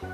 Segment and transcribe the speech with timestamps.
[0.00, 0.08] 大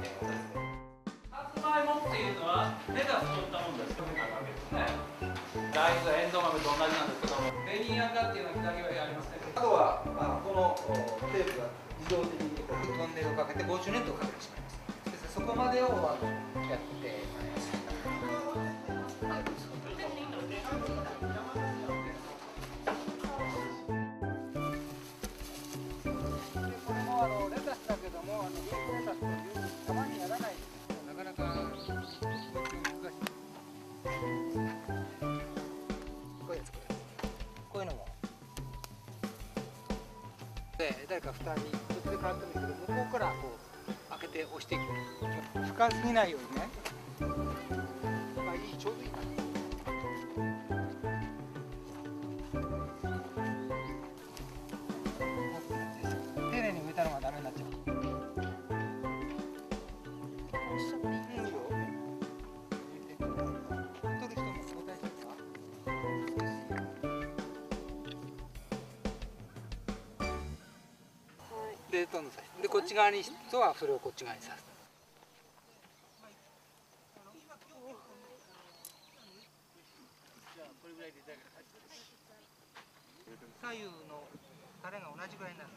[6.03, 10.75] 豆エンドウ豆と同じなんですけどもベニヤカっていうのは左上ありますねあとは、まあ、この
[11.31, 11.71] テープが
[12.03, 14.83] 自動的にこうトンネルをかけて50ネットをかけてしまいます。
[15.07, 16.27] ですそこまでをあの
[16.67, 17.23] やって
[37.77, 38.07] こういうのも。
[40.79, 44.83] で誰か2人どっちで変わってもいいけど向こうからこう開けて押していく。
[45.67, 46.69] 深すぎないようにね。
[48.47, 49.19] まあいいちょうどいいか
[56.35, 57.21] 丁寧に植えたのが
[71.97, 74.67] でどんどん刺してでこっち側に人はそれをこっち側に刺す。
[83.63, 84.23] 左右の
[84.83, 85.71] タレが同じぐらいになる。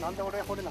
[0.00, 0.22] なんで
[0.62, 0.70] な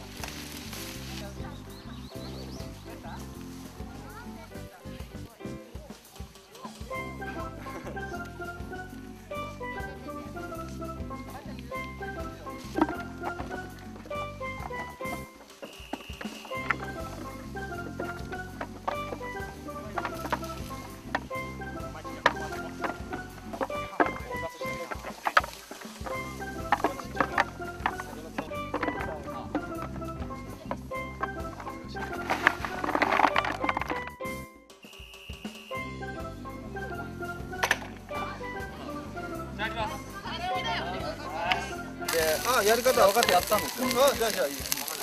[42.53, 43.81] んで俺掘れないあやり方は分かってやったんです。
[43.81, 44.53] よあじゃあじゃあいい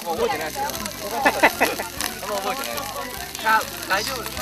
[0.04, 0.58] もう覚えてないです。
[0.60, 0.66] よ
[1.10, 1.56] 分かってたです。
[2.22, 2.84] あんま覚えてないです。
[3.44, 4.36] あ大丈夫です。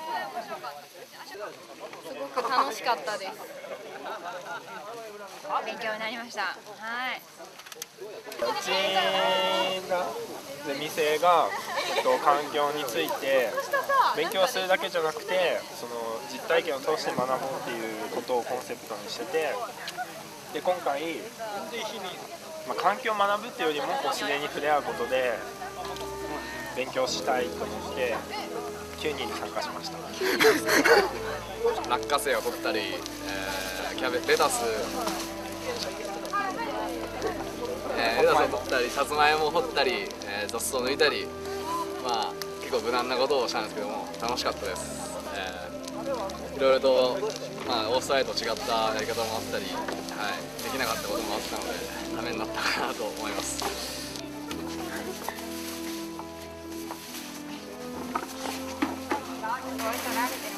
[0.00, 0.10] す。
[2.34, 3.32] ごく楽しかったです。
[5.64, 6.42] 勉強になりました。
[6.42, 7.20] はい。
[7.20, 8.70] うち
[9.88, 10.06] が
[10.66, 11.48] で店が、
[11.96, 13.50] えっと、環境について
[14.16, 15.92] 勉強するだけじゃなくてその
[16.32, 19.52] 実体験を通して学ぼうっていうことをコンセプトにしてて
[20.54, 21.02] で今回、
[22.68, 25.38] まあ、環境を学ぶっていうよりもこう自然に触れ合うことで
[26.76, 28.16] 勉強したいと思って
[28.98, 29.98] 9人に参加しました。
[31.88, 33.49] 落花生を取ったり、えー
[34.00, 34.64] キャベレタス、
[37.98, 39.90] えー、レタスを掘ったりさつまいもを掘ったり、
[40.24, 41.26] えー、雑草を抜いたり。
[42.02, 42.32] まあ
[42.70, 47.18] 結構無難なことをしたんですけども楽しかったです、えー、いろいろと、
[47.66, 49.74] まあ、オーストラリアと違ったやり方もあったり、はい、
[50.62, 51.70] できなかったこともあったので
[52.16, 54.00] ためになったかなと思います。